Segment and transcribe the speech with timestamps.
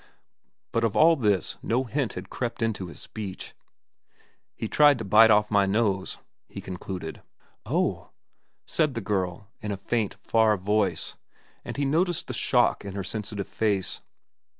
[0.71, 3.53] But of all this no hint had crept into his speech.
[4.55, 6.17] "He tried to bite off my nose,"
[6.49, 7.21] he concluded.
[7.67, 8.09] "Oh,"
[8.75, 11.17] the girl said, in a faint, far voice,
[11.63, 14.01] and he noticed the shock in her sensitive face.